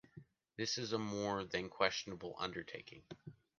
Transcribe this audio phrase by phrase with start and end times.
[0.57, 3.03] This is a more than questionable undertaking.